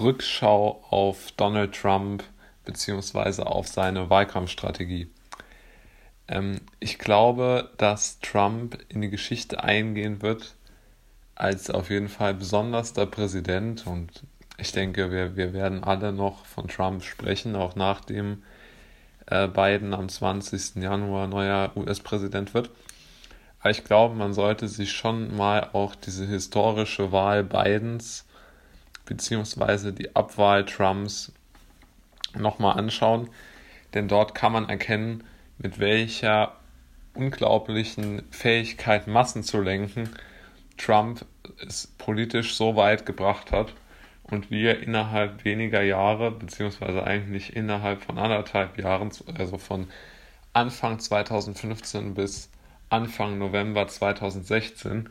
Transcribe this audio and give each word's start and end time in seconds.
Rückschau 0.00 0.84
auf 0.90 1.32
Donald 1.32 1.74
Trump 1.74 2.24
bzw. 2.64 3.42
auf 3.42 3.68
seine 3.68 4.10
Wahlkampfstrategie. 4.10 5.10
Ähm, 6.28 6.60
ich 6.80 6.98
glaube, 6.98 7.70
dass 7.78 8.20
Trump 8.20 8.78
in 8.88 9.00
die 9.00 9.10
Geschichte 9.10 9.62
eingehen 9.62 10.22
wird 10.22 10.54
als 11.34 11.70
auf 11.70 11.90
jeden 11.90 12.08
Fall 12.08 12.34
besonderster 12.34 13.06
Präsident 13.06 13.86
und 13.86 14.24
ich 14.58 14.72
denke, 14.72 15.12
wir, 15.12 15.36
wir 15.36 15.52
werden 15.52 15.84
alle 15.84 16.12
noch 16.12 16.44
von 16.44 16.66
Trump 16.66 17.04
sprechen, 17.04 17.54
auch 17.54 17.76
nachdem 17.76 18.42
äh, 19.26 19.46
Biden 19.46 19.94
am 19.94 20.08
20. 20.08 20.82
Januar 20.82 21.28
neuer 21.28 21.70
US-Präsident 21.76 22.54
wird. 22.54 22.70
Aber 23.60 23.70
ich 23.70 23.84
glaube, 23.84 24.16
man 24.16 24.34
sollte 24.34 24.66
sich 24.68 24.92
schon 24.92 25.36
mal 25.36 25.70
auch 25.72 25.94
diese 25.94 26.26
historische 26.26 27.12
Wahl 27.12 27.44
Bidens 27.44 28.24
beziehungsweise 29.08 29.92
die 29.92 30.14
Abwahl 30.14 30.64
Trumps 30.66 31.32
nochmal 32.36 32.78
anschauen, 32.78 33.30
denn 33.94 34.06
dort 34.06 34.34
kann 34.34 34.52
man 34.52 34.68
erkennen, 34.68 35.24
mit 35.56 35.80
welcher 35.80 36.52
unglaublichen 37.14 38.22
Fähigkeit, 38.30 39.06
Massen 39.06 39.42
zu 39.42 39.60
lenken, 39.60 40.10
Trump 40.76 41.24
es 41.66 41.88
politisch 41.98 42.54
so 42.54 42.76
weit 42.76 43.06
gebracht 43.06 43.50
hat 43.50 43.72
und 44.24 44.50
wir 44.50 44.80
innerhalb 44.80 45.44
weniger 45.44 45.82
Jahre, 45.82 46.30
beziehungsweise 46.30 47.02
eigentlich 47.02 47.56
innerhalb 47.56 48.02
von 48.02 48.18
anderthalb 48.18 48.78
Jahren, 48.78 49.10
also 49.36 49.56
von 49.56 49.88
Anfang 50.52 51.00
2015 51.00 52.14
bis 52.14 52.50
Anfang 52.90 53.38
November 53.38 53.88
2016, 53.88 55.08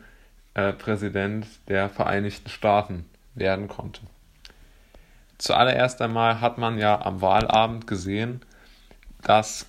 äh, 0.54 0.72
Präsident 0.72 1.46
der 1.68 1.90
Vereinigten 1.90 2.48
Staaten 2.48 3.04
werden 3.38 3.68
konnte. 3.68 4.02
Zuallererst 5.38 6.02
einmal 6.02 6.40
hat 6.40 6.58
man 6.58 6.78
ja 6.78 7.00
am 7.00 7.20
Wahlabend 7.20 7.86
gesehen, 7.86 8.40
dass 9.22 9.66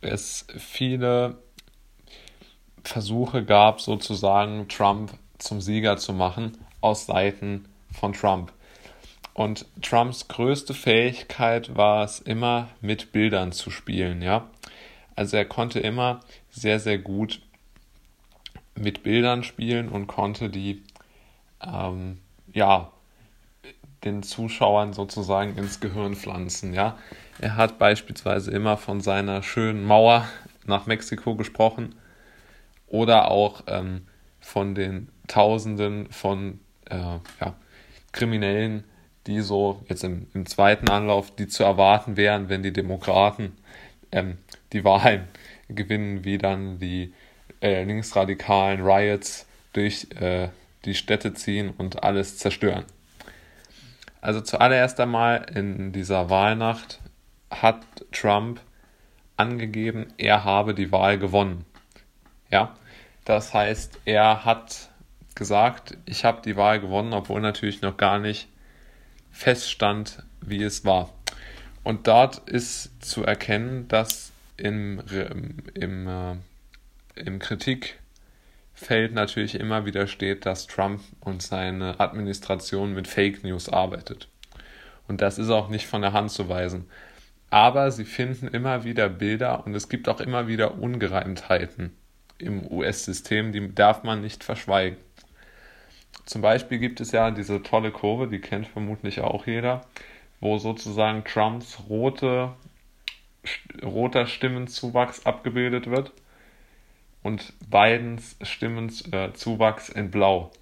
es 0.00 0.46
viele 0.58 1.38
Versuche 2.82 3.44
gab, 3.44 3.80
sozusagen 3.80 4.68
Trump 4.68 5.12
zum 5.38 5.60
Sieger 5.60 5.96
zu 5.96 6.12
machen 6.12 6.58
aus 6.80 7.06
Seiten 7.06 7.66
von 7.90 8.12
Trump. 8.12 8.52
Und 9.32 9.66
Trumps 9.82 10.28
größte 10.28 10.74
Fähigkeit 10.74 11.76
war 11.76 12.04
es 12.04 12.20
immer, 12.20 12.68
mit 12.80 13.10
Bildern 13.10 13.50
zu 13.50 13.70
spielen, 13.70 14.22
ja. 14.22 14.48
Also 15.16 15.36
er 15.36 15.44
konnte 15.44 15.80
immer 15.80 16.20
sehr, 16.50 16.78
sehr 16.78 16.98
gut 16.98 17.40
mit 18.76 19.02
Bildern 19.02 19.42
spielen 19.42 19.88
und 19.88 20.06
konnte 20.06 20.50
die, 20.50 20.82
ähm, 21.60 22.20
ja, 22.54 22.90
den 24.04 24.22
Zuschauern 24.22 24.92
sozusagen 24.92 25.56
ins 25.56 25.80
Gehirn 25.80 26.14
pflanzen, 26.14 26.72
ja. 26.72 26.96
Er 27.40 27.56
hat 27.56 27.78
beispielsweise 27.78 28.50
immer 28.50 28.76
von 28.76 29.00
seiner 29.00 29.42
schönen 29.42 29.84
Mauer 29.84 30.28
nach 30.66 30.86
Mexiko 30.86 31.34
gesprochen 31.34 31.94
oder 32.86 33.30
auch 33.30 33.64
ähm, 33.66 34.06
von 34.40 34.74
den 34.74 35.08
Tausenden 35.26 36.10
von 36.10 36.60
äh, 36.90 36.96
ja, 37.40 37.54
Kriminellen, 38.12 38.84
die 39.26 39.40
so 39.40 39.82
jetzt 39.88 40.04
im, 40.04 40.28
im, 40.34 40.46
zweiten 40.46 40.88
Anlauf, 40.88 41.34
die 41.34 41.48
zu 41.48 41.64
erwarten 41.64 42.16
wären, 42.16 42.48
wenn 42.48 42.62
die 42.62 42.72
Demokraten 42.72 43.56
ähm, 44.12 44.38
die 44.72 44.84
Wahlen 44.84 45.28
gewinnen, 45.68 46.24
wie 46.24 46.38
dann 46.38 46.78
die 46.78 47.14
äh, 47.62 47.84
linksradikalen 47.84 48.82
Riots 48.82 49.46
durch 49.72 50.06
äh, 50.20 50.48
die 50.84 50.94
Städte 50.94 51.34
ziehen 51.34 51.70
und 51.76 52.02
alles 52.02 52.38
zerstören. 52.38 52.84
Also 54.20 54.40
zuallererst 54.40 54.98
einmal 55.00 55.46
in 55.54 55.92
dieser 55.92 56.30
Wahlnacht 56.30 57.00
hat 57.50 57.84
Trump 58.12 58.60
angegeben, 59.36 60.06
er 60.16 60.44
habe 60.44 60.74
die 60.74 60.92
Wahl 60.92 61.18
gewonnen. 61.18 61.64
Ja, 62.50 62.74
das 63.24 63.52
heißt, 63.52 64.00
er 64.04 64.44
hat 64.44 64.90
gesagt, 65.34 65.96
ich 66.06 66.24
habe 66.24 66.42
die 66.42 66.56
Wahl 66.56 66.80
gewonnen, 66.80 67.12
obwohl 67.12 67.40
natürlich 67.40 67.82
noch 67.82 67.96
gar 67.96 68.18
nicht 68.18 68.48
feststand, 69.30 70.22
wie 70.40 70.62
es 70.62 70.84
war. 70.84 71.10
Und 71.82 72.06
dort 72.06 72.48
ist 72.48 73.04
zu 73.04 73.24
erkennen, 73.24 73.88
dass 73.88 74.32
im, 74.56 75.02
im, 75.74 76.06
äh, 76.06 76.36
im 77.16 77.40
Kritikfeld 78.74 79.14
natürlich 79.14 79.54
immer 79.54 79.86
wieder 79.86 80.06
steht, 80.06 80.44
dass 80.46 80.66
Trump 80.66 81.00
und 81.20 81.42
seine 81.42 81.98
Administration 82.00 82.92
mit 82.92 83.08
Fake 83.08 83.42
News 83.44 83.68
arbeitet. 83.68 84.28
Und 85.08 85.20
das 85.20 85.38
ist 85.38 85.48
auch 85.50 85.68
nicht 85.68 85.86
von 85.86 86.02
der 86.02 86.12
Hand 86.12 86.30
zu 86.30 86.48
weisen. 86.48 86.88
Aber 87.50 87.90
sie 87.90 88.04
finden 88.04 88.48
immer 88.48 88.84
wieder 88.84 89.08
Bilder 89.08 89.64
und 89.64 89.74
es 89.74 89.88
gibt 89.88 90.08
auch 90.08 90.20
immer 90.20 90.48
wieder 90.48 90.78
Ungereimtheiten 90.78 91.96
im 92.38 92.70
US-System, 92.70 93.52
die 93.52 93.74
darf 93.74 94.02
man 94.02 94.20
nicht 94.20 94.42
verschweigen. 94.42 94.98
Zum 96.26 96.42
Beispiel 96.42 96.78
gibt 96.78 97.00
es 97.00 97.12
ja 97.12 97.30
diese 97.30 97.62
tolle 97.62 97.92
Kurve, 97.92 98.28
die 98.28 98.40
kennt 98.40 98.66
vermutlich 98.66 99.20
auch 99.20 99.46
jeder, 99.46 99.86
wo 100.40 100.58
sozusagen 100.58 101.24
Trumps 101.24 101.78
rote, 101.88 102.52
roter 103.82 104.26
Stimmenzuwachs 104.26 105.24
abgebildet 105.26 105.88
wird 105.88 106.12
und 107.24 107.54
Bidens 107.68 108.36
Stimmenzuwachs 108.42 109.88
in 109.88 110.12
Blau. 110.12 110.52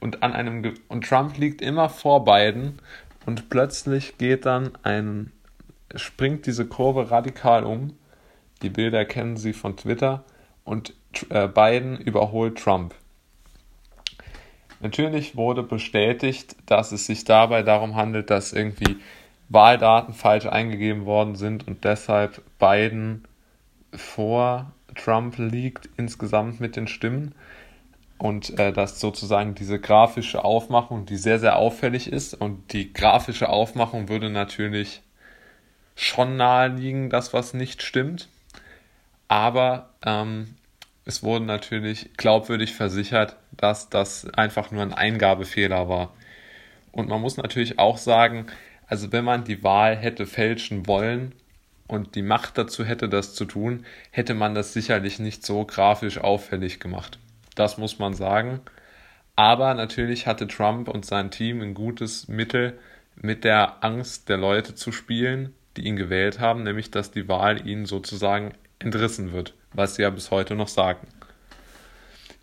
Und, 0.00 0.24
an 0.24 0.32
einem, 0.32 0.74
und 0.88 1.04
Trump 1.06 1.36
liegt 1.36 1.60
immer 1.62 1.88
vor 1.88 2.24
Biden 2.24 2.80
und 3.26 3.50
plötzlich 3.50 4.16
geht 4.18 4.46
dann 4.46 4.72
ein, 4.82 5.32
springt 5.94 6.46
diese 6.46 6.66
Kurve 6.66 7.10
radikal 7.10 7.62
um. 7.62 7.96
Die 8.62 8.70
Bilder 8.70 9.04
kennen 9.04 9.36
Sie 9.36 9.52
von 9.52 9.76
Twitter 9.76 10.24
und 10.64 10.94
äh, 11.28 11.46
Biden 11.46 11.98
überholt 11.98 12.58
Trump. 12.58 12.94
Natürlich 14.80 15.36
wurde 15.36 15.62
bestätigt, 15.62 16.56
dass 16.66 16.92
es 16.92 17.06
sich 17.06 17.24
dabei 17.24 17.62
darum 17.62 17.96
handelt, 17.96 18.30
dass 18.30 18.52
irgendwie 18.52 18.96
Wahldaten 19.48 20.14
falsch 20.14 20.46
eingegeben 20.46 21.04
worden 21.04 21.34
sind 21.34 21.66
und 21.66 21.84
deshalb 21.84 22.42
Biden 22.58 23.24
vor 23.92 24.72
Trump 24.98 25.38
liegt 25.38 25.88
insgesamt 25.96 26.60
mit 26.60 26.76
den 26.76 26.88
Stimmen 26.88 27.34
und 28.18 28.58
äh, 28.58 28.72
dass 28.72 29.00
sozusagen 29.00 29.54
diese 29.54 29.78
grafische 29.78 30.44
Aufmachung, 30.44 31.06
die 31.06 31.16
sehr, 31.16 31.38
sehr 31.38 31.56
auffällig 31.56 32.12
ist 32.12 32.34
und 32.34 32.72
die 32.72 32.92
grafische 32.92 33.48
Aufmachung 33.48 34.08
würde 34.08 34.28
natürlich 34.28 35.02
schon 35.94 36.36
naheliegen, 36.36 37.10
dass 37.10 37.32
was 37.32 37.54
nicht 37.54 37.82
stimmt, 37.82 38.28
aber 39.28 39.90
ähm, 40.04 40.56
es 41.04 41.22
wurde 41.22 41.44
natürlich 41.44 42.10
glaubwürdig 42.16 42.74
versichert, 42.74 43.36
dass 43.56 43.88
das 43.88 44.28
einfach 44.34 44.70
nur 44.70 44.82
ein 44.82 44.92
Eingabefehler 44.92 45.88
war. 45.88 46.12
Und 46.92 47.08
man 47.08 47.20
muss 47.20 47.36
natürlich 47.36 47.78
auch 47.78 47.98
sagen, 47.98 48.46
also 48.86 49.12
wenn 49.12 49.24
man 49.24 49.44
die 49.44 49.62
Wahl 49.62 49.96
hätte 49.96 50.26
fälschen 50.26 50.86
wollen 50.86 51.32
und 51.88 52.14
die 52.14 52.22
Macht 52.22 52.56
dazu 52.56 52.84
hätte, 52.84 53.08
das 53.08 53.34
zu 53.34 53.44
tun, 53.44 53.84
hätte 54.10 54.34
man 54.34 54.54
das 54.54 54.72
sicherlich 54.72 55.18
nicht 55.18 55.44
so 55.44 55.64
grafisch 55.64 56.18
auffällig 56.18 56.78
gemacht. 56.78 57.18
Das 57.56 57.76
muss 57.76 57.98
man 57.98 58.14
sagen. 58.14 58.60
Aber 59.34 59.74
natürlich 59.74 60.26
hatte 60.26 60.46
Trump 60.46 60.88
und 60.88 61.04
sein 61.04 61.30
Team 61.30 61.60
ein 61.60 61.74
gutes 61.74 62.28
Mittel, 62.28 62.78
mit 63.20 63.42
der 63.42 63.82
Angst 63.82 64.28
der 64.28 64.36
Leute 64.36 64.76
zu 64.76 64.92
spielen, 64.92 65.52
die 65.76 65.86
ihn 65.86 65.96
gewählt 65.96 66.38
haben, 66.38 66.62
nämlich 66.62 66.92
dass 66.92 67.10
die 67.10 67.28
Wahl 67.28 67.66
ihnen 67.66 67.84
sozusagen 67.84 68.52
entrissen 68.78 69.32
wird 69.32 69.54
was 69.72 69.94
sie 69.94 70.02
ja 70.02 70.10
bis 70.10 70.30
heute 70.30 70.54
noch 70.54 70.68
sagen. 70.68 71.06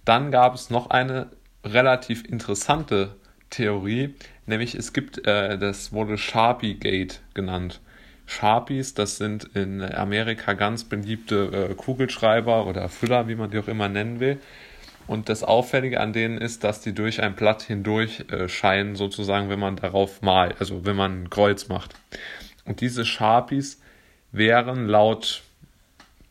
Dann 0.03 0.31
gab 0.31 0.55
es 0.55 0.69
noch 0.69 0.89
eine 0.89 1.31
relativ 1.63 2.23
interessante 2.25 3.15
Theorie, 3.49 4.15
nämlich 4.45 4.75
es 4.75 4.93
gibt, 4.93 5.25
äh, 5.25 5.57
das 5.57 5.91
wurde 5.91 6.17
Sharpie 6.17 6.75
Gate 6.75 7.21
genannt. 7.33 7.81
Sharpies, 8.25 8.93
das 8.93 9.17
sind 9.17 9.43
in 9.55 9.81
Amerika 9.81 10.53
ganz 10.53 10.83
beliebte 10.83 11.69
äh, 11.71 11.75
Kugelschreiber 11.75 12.65
oder 12.65 12.89
Füller, 12.89 13.27
wie 13.27 13.35
man 13.35 13.51
die 13.51 13.59
auch 13.59 13.67
immer 13.67 13.87
nennen 13.87 14.19
will. 14.19 14.39
Und 15.07 15.29
das 15.29 15.43
Auffällige 15.43 15.99
an 15.99 16.13
denen 16.13 16.39
ist, 16.39 16.63
dass 16.63 16.81
die 16.81 16.93
durch 16.93 17.21
ein 17.21 17.35
Blatt 17.35 17.61
hindurch 17.61 18.25
äh, 18.31 18.49
scheinen, 18.49 18.95
sozusagen, 18.95 19.49
wenn 19.49 19.59
man 19.59 19.75
darauf 19.75 20.21
malt, 20.23 20.55
also 20.59 20.85
wenn 20.85 20.95
man 20.95 21.23
ein 21.23 21.29
Kreuz 21.29 21.67
macht. 21.67 21.93
Und 22.65 22.81
diese 22.81 23.05
Sharpies 23.05 23.79
wären 24.31 24.87
laut 24.87 25.43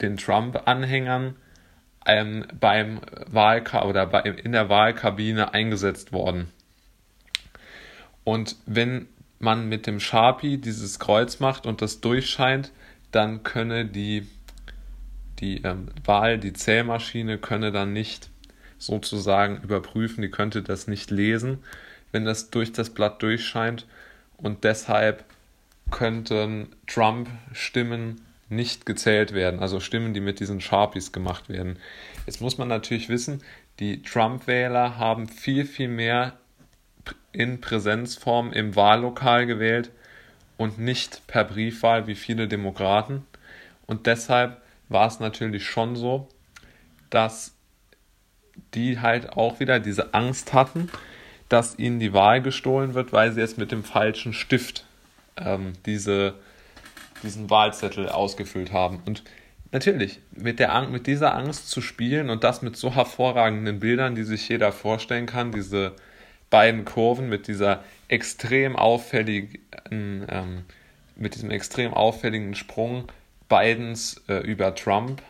den 0.00 0.17
Trump-Anhängern 0.17 1.37
ähm, 2.06 2.44
beim 2.58 3.00
Wahlka 3.26 3.85
oder 3.85 4.06
bei, 4.06 4.20
in 4.23 4.52
der 4.52 4.69
Wahlkabine 4.69 5.55
eingesetzt 5.55 6.12
worden. 6.12 6.49
Und 8.25 8.56
wenn 8.67 9.08
man 9.44 9.69
mit 9.69 9.87
dem 9.87 10.00
Sharpie 10.00 10.58
dieses 10.58 10.99
Kreuz 10.99 11.38
macht 11.38 11.67
und 11.67 11.82
das 11.82 12.00
durchscheint, 12.00 12.73
dann 13.12 13.44
könne 13.44 13.85
die, 13.85 14.26
die 15.38 15.62
ähm, 15.62 15.88
Wahl, 16.05 16.38
die 16.38 16.52
Zählmaschine 16.52 17.38
könne 17.38 17.70
dann 17.70 17.93
nicht 17.93 18.31
sozusagen 18.79 19.58
überprüfen, 19.62 20.23
die 20.23 20.31
könnte 20.31 20.62
das 20.62 20.88
nicht 20.88 21.11
lesen, 21.11 21.58
wenn 22.11 22.25
das 22.25 22.50
durch 22.50 22.73
das 22.73 22.91
Blatt 22.91 23.23
durchscheint 23.23 23.87
und 24.37 24.64
deshalb 24.64 25.25
könnten 25.91 26.69
Trump-Stimmen 26.87 28.20
nicht 28.49 28.87
gezählt 28.87 29.32
werden, 29.32 29.61
also 29.61 29.81
Stimmen, 29.81 30.12
die 30.12 30.20
mit 30.20 30.41
diesen 30.41 30.61
Sharpies 30.61 31.12
gemacht 31.12 31.49
werden. 31.49 31.79
Jetzt 32.26 32.41
muss 32.41 32.58
man 32.58 32.69
natürlich 32.69 33.08
wissen, 33.08 33.43
die 33.81 34.02
Trump-Wähler 34.02 34.99
haben 34.99 35.29
viel, 35.29 35.64
viel 35.64 35.88
mehr 35.88 36.35
in 37.34 37.60
Präsenzform 37.60 38.52
im 38.52 38.76
Wahllokal 38.76 39.46
gewählt 39.46 39.90
und 40.56 40.78
nicht 40.78 41.26
per 41.26 41.44
Briefwahl 41.44 42.06
wie 42.06 42.14
viele 42.14 42.48
Demokraten. 42.48 43.26
Und 43.86 44.06
deshalb 44.06 44.60
war 44.88 45.08
es 45.08 45.20
natürlich 45.20 45.66
schon 45.66 45.96
so, 45.96 46.28
dass 47.10 47.54
die 48.75 49.00
halt 49.00 49.32
auch 49.32 49.60
wieder 49.60 49.81
diese 49.81 50.14
Angst 50.14 50.52
hatten, 50.52 50.88
dass 51.48 51.78
ihnen 51.78 51.98
die 51.98 52.12
Wahl 52.12 52.40
gestohlen 52.40 52.94
wird, 52.94 53.12
weil 53.12 53.32
sie 53.32 53.40
jetzt 53.40 53.58
mit 53.58 53.72
dem 53.72 53.84
falschen 53.84 54.32
Stift 54.32 54.84
ähm, 55.36 55.72
diese, 55.86 56.34
diesen 57.22 57.50
Wahlzettel 57.50 58.08
ausgefüllt 58.08 58.72
haben. 58.72 59.02
Und 59.06 59.25
natürlich, 59.72 60.20
mit, 60.31 60.60
der, 60.60 60.88
mit 60.88 61.06
dieser 61.06 61.34
Angst 61.34 61.69
zu 61.69 61.81
spielen 61.81 62.31
und 62.31 62.44
das 62.44 62.62
mit 62.62 62.76
so 62.76 62.94
hervorragenden 62.94 63.81
Bildern, 63.81 64.14
die 64.14 64.22
sich 64.22 64.48
jeder 64.48 64.72
vorstellen 64.72 65.26
kann, 65.26 65.52
diese 65.52 65.92
beiden 66.55 66.85
Kurven 66.85 67.29
mit 67.29 67.49
dieser 67.49 67.83
extrem 68.06 68.77
auffälligen, 68.77 69.59
ähm, 69.91 70.62
mit 71.17 71.35
diesem 71.35 71.51
extrem 71.51 71.93
auffälligen 71.93 72.55
Sprung 72.55 73.11
Bidens 73.49 74.23
äh, 74.29 74.37
über 74.37 74.73
Trump 74.77 75.21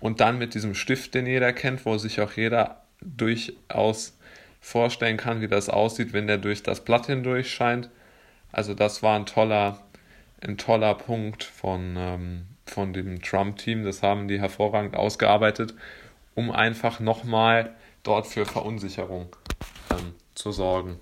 und 0.00 0.18
dann 0.18 0.38
mit 0.38 0.54
diesem 0.54 0.74
Stift, 0.74 1.14
den 1.14 1.26
jeder 1.26 1.52
kennt, 1.52 1.86
wo 1.86 1.98
sich 1.98 2.20
auch 2.20 2.32
jeder 2.32 2.82
durchaus 3.00 4.18
vorstellen 4.60 5.18
kann, 5.18 5.40
wie 5.40 5.46
das 5.46 5.68
aussieht, 5.68 6.12
wenn 6.12 6.26
der 6.26 6.38
durch 6.38 6.64
das 6.64 6.84
Blatt 6.84 7.06
hindurch 7.06 7.48
scheint. 7.48 7.88
Also 8.50 8.74
das 8.74 9.04
war 9.04 9.14
ein 9.16 9.26
toller, 9.26 9.80
ein 10.40 10.58
toller 10.58 10.96
Punkt 10.96 11.44
von, 11.44 11.94
ähm, 11.96 12.46
von 12.66 12.92
dem 12.92 13.22
Trump-Team. 13.22 13.84
Das 13.84 14.02
haben 14.02 14.26
die 14.26 14.40
hervorragend 14.40 14.96
ausgearbeitet, 14.96 15.74
um 16.34 16.50
einfach 16.50 16.98
nochmal 16.98 17.72
dort 18.02 18.26
für 18.26 18.46
Verunsicherung 18.46 19.28
ähm, 19.92 20.14
zu 20.40 20.52
sorgen. 20.52 20.98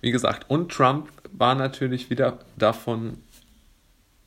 Wie 0.00 0.10
gesagt, 0.10 0.48
und 0.48 0.72
Trump 0.72 1.08
war 1.32 1.54
natürlich 1.54 2.10
wieder 2.10 2.38
davon 2.56 3.18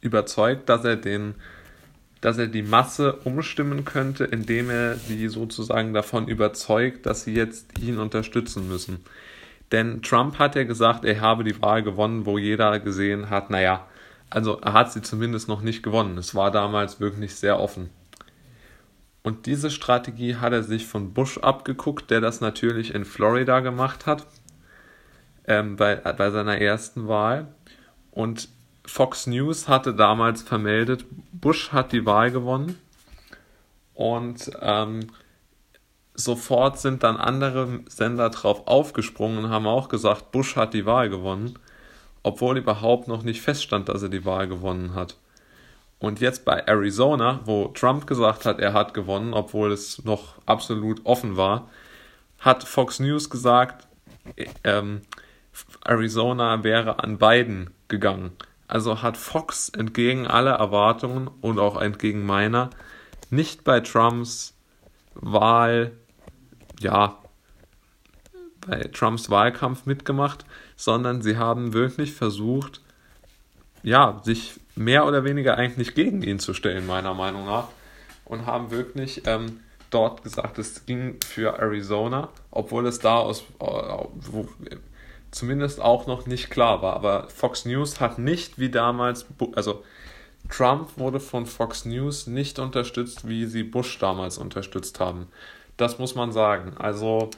überzeugt, 0.02 0.70
dass 0.70 0.86
er 0.86 0.96
den 0.96 1.36
dass 2.26 2.40
er 2.40 2.48
die 2.48 2.64
Masse 2.64 3.14
umstimmen 3.24 3.86
könnte, 3.86 4.24
indem 4.24 4.72
er 4.72 4.96
sie 4.96 5.28
sozusagen 5.28 5.94
davon 5.94 6.28
überzeugt, 6.28 7.06
dass 7.06 7.24
sie 7.24 7.36
jetzt 7.36 7.78
ihn 7.80 8.00
unterstützen 8.00 8.68
müssen. 8.68 9.06
Denn 9.72 10.02
Trump 10.02 10.40
hat 10.40 10.56
ja 10.56 10.64
gesagt, 10.64 11.06
er 11.06 11.22
habe 11.22 11.44
die 11.44 11.62
Wahl 11.62 11.84
gewonnen, 11.84 12.26
wo 12.26 12.40
jeder 12.40 12.80
gesehen 12.80 13.30
hat, 13.30 13.52
naja, 13.52 13.86
also 14.32 14.60
er 14.60 14.74
hat 14.74 14.92
sie 14.92 15.04
zumindest 15.04 15.48
noch 15.48 15.62
nicht 15.62 15.84
gewonnen. 15.84 16.18
Es 16.18 16.34
war 16.34 16.50
damals 16.50 17.00
wirklich 17.00 17.36
sehr 17.36 17.60
offen. 17.60 17.92
Und 19.26 19.48
diese 19.48 19.72
Strategie 19.72 20.36
hat 20.36 20.54
er 20.54 20.62
sich 20.62 20.86
von 20.86 21.12
Bush 21.12 21.40
abgeguckt, 21.40 22.12
der 22.12 22.22
das 22.22 22.42
natürlich 22.42 22.94
in 22.94 23.06
Florida 23.06 23.60
gemacht 23.62 24.06
hat, 24.06 24.28
ähm, 25.48 25.78
bei, 25.78 25.96
bei 25.96 26.30
seiner 26.30 26.62
ersten 26.62 27.08
Wahl. 27.08 27.48
Und 28.12 28.50
Fox 28.86 29.26
News 29.26 29.68
hatte 29.68 29.96
damals 29.96 30.44
vermeldet, 30.44 31.06
Bush 31.32 31.72
hat 31.72 31.92
die 31.92 32.06
Wahl 32.06 32.30
gewonnen 32.30 32.80
und 33.96 34.52
ähm, 34.62 35.08
sofort 36.14 36.80
sind 36.80 37.02
dann 37.02 37.18
andere 37.18 37.80
Sender 37.90 38.30
drauf 38.30 38.68
aufgesprungen 38.68 39.46
und 39.46 39.50
haben 39.50 39.66
auch 39.66 39.90
gesagt, 39.90 40.34
Bush 40.34 40.56
hat 40.56 40.76
die 40.76 40.86
Wahl 40.86 41.10
gewonnen, 41.10 41.58
obwohl 42.22 42.60
überhaupt 42.60 43.08
noch 43.08 43.24
nicht 43.24 43.42
feststand, 43.42 43.90
dass 43.90 44.04
er 44.04 44.10
die 44.10 44.24
Wahl 44.24 44.48
gewonnen 44.48 44.94
hat. 44.94 45.18
Und 46.00 46.20
jetzt 46.20 46.46
bei 46.46 46.60
Arizona, 46.68 47.40
wo 47.46 47.70
Trump 47.70 48.06
gesagt 48.06 48.46
hat, 48.46 48.60
er 48.60 48.74
hat 48.74 48.94
gewonnen, 48.94 49.34
obwohl 49.34 49.72
es 49.72 50.04
noch 50.04 50.36
absolut 50.46 51.06
offen 51.06 51.38
war, 51.38 51.70
hat 52.40 52.64
Fox 52.64 53.00
News 53.00 53.30
gesagt, 53.30 53.88
ähm, 54.64 55.02
Arizona 55.84 56.64
wäre 56.64 57.00
an 57.00 57.18
Biden 57.18 57.72
gegangen. 57.88 58.32
Also 58.68 59.02
hat 59.02 59.16
Fox 59.16 59.70
entgegen 59.70 60.28
aller 60.28 60.56
Erwartungen 60.56 61.30
und 61.42 61.60
auch 61.60 61.80
entgegen 61.80 62.26
meiner 62.26 62.72
nicht 63.30 63.64
bei 63.64 63.80
Trumps 63.80 64.54
Wahl, 65.14 65.94
ja, 66.80 67.18
bei 68.68 68.80
Trumps 68.94 69.30
Wahlkampf 69.30 69.86
mitgemacht, 69.86 70.46
sondern 70.76 71.22
sie 71.22 71.38
haben 71.38 71.74
wirklich 71.74 72.14
versucht, 72.14 72.82
ja, 73.84 74.20
sich 74.24 74.60
mehr 74.76 75.06
oder 75.06 75.24
weniger 75.24 75.58
eigentlich 75.58 75.96
gegen 75.96 76.22
ihn 76.22 76.40
zu 76.40 76.54
stellen, 76.54 76.86
meiner 76.86 77.14
Meinung 77.14 77.46
nach. 77.46 77.70
Und 78.26 78.46
haben 78.46 78.72
wirklich 78.72 79.24
ähm, 79.28 79.60
dort 79.92 80.24
gesagt, 80.24 80.58
es 80.58 80.86
ging 80.86 81.18
für 81.26 81.60
Arizona, 81.60 82.30
obwohl 82.52 82.88
es 82.88 83.00
da 83.00 83.18
aus, 83.18 83.42
äh, 83.60 83.66
wo, 83.66 84.48
zumindest 85.32 85.80
auch 85.82 86.08
noch 86.08 86.26
nicht 86.26 86.50
klar 86.50 86.82
war. 86.82 86.96
Aber 86.96 87.28
Fox 87.30 87.66
News 87.66 88.00
hat 88.00 88.18
nicht 88.18 88.60
wie 88.60 88.70
damals, 88.70 89.26
also 89.56 89.84
Trump 90.50 90.98
wurde 90.98 91.20
von 91.20 91.46
Fox 91.46 91.86
News 91.86 92.28
nicht 92.28 92.60
unterstützt, 92.60 93.28
wie 93.28 93.46
sie 93.46 93.64
Bush 93.64 93.98
damals 94.00 94.38
unterstützt 94.38 95.00
haben. 95.00 95.28
Das 95.78 96.00
muss 96.00 96.16
man 96.16 96.32
sagen. 96.32 96.74
Also 96.78 97.30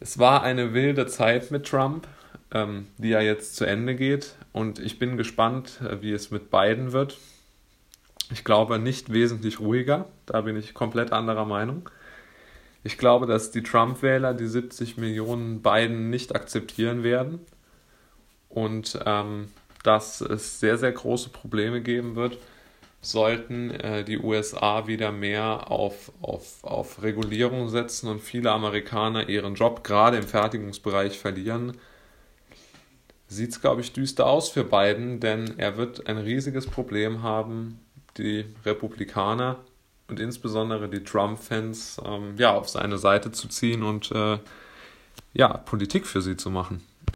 es 0.00 0.18
war 0.18 0.42
eine 0.42 0.74
wilde 0.74 1.06
Zeit 1.06 1.50
mit 1.50 1.66
Trump, 1.66 2.06
ähm, 2.52 2.86
die 2.98 3.08
ja 3.08 3.20
jetzt 3.20 3.56
zu 3.56 3.64
Ende 3.64 3.94
geht. 3.94 4.36
Und 4.52 4.78
ich 4.78 4.98
bin 4.98 5.16
gespannt, 5.16 5.80
äh, 5.82 6.02
wie 6.02 6.12
es 6.12 6.30
mit 6.30 6.50
Biden 6.50 6.92
wird. 6.92 7.18
Ich 8.30 8.44
glaube 8.44 8.78
nicht 8.78 9.12
wesentlich 9.12 9.60
ruhiger. 9.60 10.06
Da 10.26 10.40
bin 10.42 10.56
ich 10.56 10.74
komplett 10.74 11.12
anderer 11.12 11.44
Meinung. 11.44 11.88
Ich 12.84 12.98
glaube, 12.98 13.26
dass 13.26 13.50
die 13.50 13.62
Trump-Wähler 13.62 14.34
die 14.34 14.46
70 14.46 14.96
Millionen 14.96 15.62
Biden 15.62 16.10
nicht 16.10 16.34
akzeptieren 16.34 17.04
werden 17.04 17.40
und 18.48 18.98
ähm, 19.06 19.48
dass 19.84 20.20
es 20.20 20.60
sehr, 20.60 20.78
sehr 20.78 20.92
große 20.92 21.30
Probleme 21.30 21.80
geben 21.80 22.16
wird, 22.16 22.38
sollten 23.00 23.70
äh, 23.70 24.04
die 24.04 24.18
USA 24.18 24.86
wieder 24.86 25.10
mehr 25.10 25.70
auf, 25.70 26.12
auf, 26.22 26.62
auf 26.62 27.02
Regulierung 27.02 27.68
setzen 27.68 28.08
und 28.08 28.20
viele 28.20 28.50
Amerikaner 28.52 29.28
ihren 29.28 29.54
Job 29.54 29.82
gerade 29.82 30.18
im 30.18 30.22
Fertigungsbereich 30.22 31.18
verlieren. 31.18 31.76
Sieht 33.32 33.50
es, 33.50 33.60
glaube 33.60 33.80
ich, 33.80 33.92
düster 33.92 34.26
aus 34.26 34.50
für 34.50 34.62
Biden, 34.62 35.18
denn 35.18 35.58
er 35.58 35.78
wird 35.78 36.06
ein 36.06 36.18
riesiges 36.18 36.66
Problem 36.66 37.22
haben, 37.22 37.80
die 38.18 38.44
Republikaner 38.66 39.56
und 40.08 40.20
insbesondere 40.20 40.88
die 40.90 41.02
Trump-Fans 41.02 41.98
ähm, 42.04 42.34
ja, 42.36 42.54
auf 42.54 42.68
seine 42.68 42.98
Seite 42.98 43.32
zu 43.32 43.48
ziehen 43.48 43.82
und 43.82 44.12
äh, 44.12 44.38
ja, 45.32 45.48
Politik 45.48 46.06
für 46.06 46.20
sie 46.20 46.36
zu 46.36 46.50
machen. 46.50 46.82